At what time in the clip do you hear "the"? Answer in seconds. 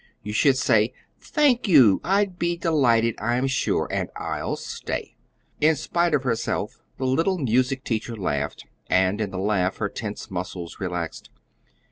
6.97-7.05, 9.29-9.37